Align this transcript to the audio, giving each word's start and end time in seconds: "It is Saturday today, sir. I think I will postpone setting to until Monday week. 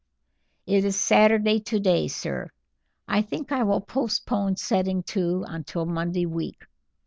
"It 0.65 0.83
is 0.83 0.99
Saturday 0.99 1.59
today, 1.59 2.07
sir. 2.07 2.49
I 3.07 3.21
think 3.21 3.51
I 3.51 3.61
will 3.61 3.81
postpone 3.81 4.55
setting 4.57 5.03
to 5.03 5.45
until 5.47 5.85
Monday 5.85 6.25
week. 6.25 6.63